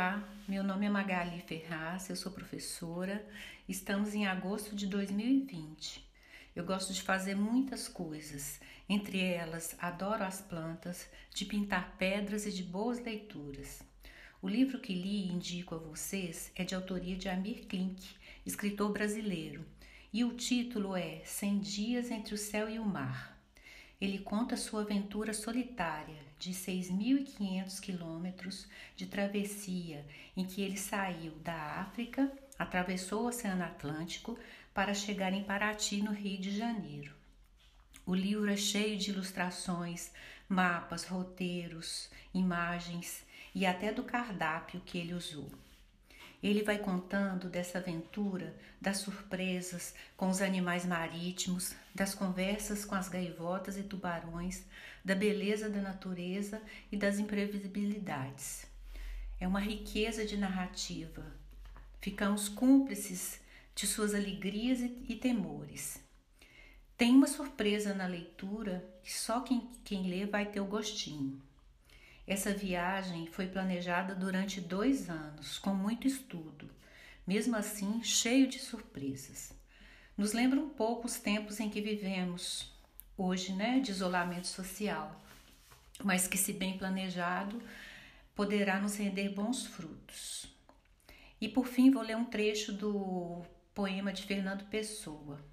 Olá, 0.00 0.26
meu 0.48 0.64
nome 0.64 0.86
é 0.86 0.88
Magali 0.88 1.42
Ferraz, 1.42 2.08
eu 2.08 2.16
sou 2.16 2.32
professora. 2.32 3.22
Estamos 3.68 4.14
em 4.14 4.26
agosto 4.26 4.74
de 4.74 4.86
2020. 4.86 6.02
Eu 6.56 6.64
gosto 6.64 6.94
de 6.94 7.02
fazer 7.02 7.34
muitas 7.34 7.86
coisas, 7.86 8.62
entre 8.88 9.22
elas 9.22 9.76
adoro 9.78 10.24
as 10.24 10.40
plantas, 10.40 11.06
de 11.34 11.44
pintar 11.44 11.96
pedras 11.98 12.46
e 12.46 12.50
de 12.50 12.62
boas 12.62 12.98
leituras. 12.98 13.82
O 14.40 14.48
livro 14.48 14.80
que 14.80 14.94
li 14.94 15.26
e 15.26 15.32
indico 15.32 15.74
a 15.74 15.78
vocês 15.78 16.50
é 16.56 16.64
de 16.64 16.74
autoria 16.74 17.14
de 17.14 17.28
Amir 17.28 17.66
Klink, 17.66 18.16
escritor 18.46 18.90
brasileiro, 18.94 19.66
e 20.10 20.24
o 20.24 20.32
título 20.32 20.96
é 20.96 21.20
Cem 21.26 21.58
Dias 21.58 22.10
entre 22.10 22.32
o 22.32 22.38
Céu 22.38 22.70
e 22.70 22.78
o 22.78 22.86
Mar. 22.86 23.38
Ele 24.00 24.18
conta 24.18 24.56
sua 24.56 24.80
aventura 24.80 25.34
solitária 25.34 26.16
de 26.38 26.52
6.500 26.52 27.80
quilômetros 27.80 28.66
de 28.96 29.06
travessia, 29.06 30.06
em 30.34 30.44
que 30.44 30.62
ele 30.62 30.78
saiu 30.78 31.32
da 31.44 31.80
África, 31.80 32.32
atravessou 32.58 33.24
o 33.24 33.26
Oceano 33.26 33.62
Atlântico 33.62 34.38
para 34.72 34.94
chegar 34.94 35.34
em 35.34 35.44
Paraty, 35.44 36.00
no 36.00 36.12
Rio 36.12 36.40
de 36.40 36.56
Janeiro. 36.56 37.12
O 38.06 38.14
livro 38.14 38.50
é 38.50 38.56
cheio 38.56 38.96
de 38.96 39.10
ilustrações, 39.10 40.10
mapas, 40.48 41.04
roteiros, 41.04 42.08
imagens 42.32 43.22
e 43.54 43.66
até 43.66 43.92
do 43.92 44.02
cardápio 44.02 44.80
que 44.80 44.96
ele 44.96 45.12
usou. 45.12 45.50
Ele 46.42 46.62
vai 46.62 46.78
contando 46.78 47.50
dessa 47.50 47.78
aventura, 47.78 48.56
das 48.80 48.98
surpresas 48.98 49.94
com 50.16 50.30
os 50.30 50.40
animais 50.40 50.86
marítimos, 50.86 51.74
das 51.94 52.14
conversas 52.14 52.84
com 52.84 52.94
as 52.94 53.08
gaivotas 53.08 53.76
e 53.76 53.82
tubarões, 53.82 54.64
da 55.04 55.14
beleza 55.14 55.68
da 55.68 55.82
natureza 55.82 56.62
e 56.90 56.96
das 56.96 57.18
imprevisibilidades. 57.18 58.64
É 59.38 59.46
uma 59.46 59.60
riqueza 59.60 60.24
de 60.24 60.36
narrativa. 60.36 61.24
Ficamos 62.00 62.48
cúmplices 62.48 63.40
de 63.74 63.86
suas 63.86 64.14
alegrias 64.14 64.80
e 64.80 65.14
temores. 65.16 66.00
Tem 66.96 67.14
uma 67.14 67.26
surpresa 67.26 67.94
na 67.94 68.06
leitura 68.06 68.86
que 69.02 69.12
só 69.12 69.40
quem, 69.40 69.70
quem 69.84 70.08
lê 70.08 70.26
vai 70.26 70.44
ter 70.46 70.60
o 70.60 70.66
gostinho. 70.66 71.40
Essa 72.30 72.54
viagem 72.54 73.26
foi 73.26 73.48
planejada 73.48 74.14
durante 74.14 74.60
dois 74.60 75.10
anos, 75.10 75.58
com 75.58 75.74
muito 75.74 76.06
estudo, 76.06 76.70
mesmo 77.26 77.56
assim 77.56 78.04
cheio 78.04 78.46
de 78.46 78.60
surpresas. 78.60 79.52
Nos 80.16 80.32
lembra 80.32 80.60
um 80.60 80.68
pouco 80.68 81.08
os 81.08 81.18
tempos 81.18 81.58
em 81.58 81.68
que 81.68 81.80
vivemos, 81.80 82.72
hoje, 83.18 83.52
né, 83.52 83.80
de 83.80 83.90
isolamento 83.90 84.46
social, 84.46 85.20
mas 86.04 86.28
que, 86.28 86.38
se 86.38 86.52
bem 86.52 86.78
planejado, 86.78 87.60
poderá 88.32 88.78
nos 88.78 88.94
render 88.94 89.30
bons 89.30 89.66
frutos. 89.66 90.46
E 91.40 91.48
por 91.48 91.66
fim, 91.66 91.90
vou 91.90 92.04
ler 92.04 92.16
um 92.16 92.24
trecho 92.24 92.72
do 92.72 93.42
poema 93.74 94.12
de 94.12 94.22
Fernando 94.22 94.62
Pessoa. 94.66 95.44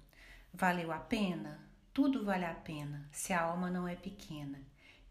Valeu 0.54 0.92
a 0.92 1.00
pena? 1.00 1.58
Tudo 1.92 2.24
vale 2.24 2.44
a 2.44 2.54
pena 2.54 3.08
se 3.10 3.32
a 3.32 3.42
alma 3.42 3.68
não 3.68 3.88
é 3.88 3.96
pequena. 3.96 4.60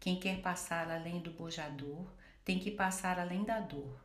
Quem 0.00 0.18
quer 0.18 0.40
passar 0.40 0.90
além 0.90 1.20
do 1.20 1.32
bojador 1.32 2.06
tem 2.44 2.58
que 2.58 2.70
passar 2.70 3.18
além 3.18 3.44
da 3.44 3.60
dor. 3.60 4.00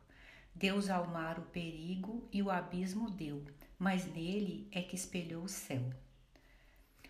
Deus 0.53 0.89
ao 0.89 1.07
mar 1.07 1.39
o 1.39 1.43
perigo 1.43 2.27
e 2.31 2.41
o 2.41 2.51
abismo 2.51 3.09
deu, 3.09 3.45
mas 3.77 4.05
nele 4.05 4.67
é 4.71 4.81
que 4.81 4.95
espelhou 4.95 5.43
o 5.43 5.49
céu. 5.49 5.83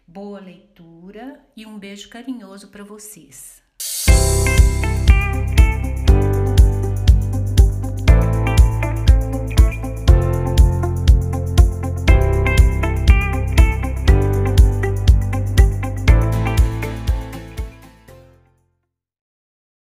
Boa 0.06 0.40
leitura 0.40 1.44
e 1.56 1.66
um 1.66 1.80
beijo 1.80 2.10
carinhoso 2.10 2.68
para 2.68 2.84
vocês. 2.84 3.63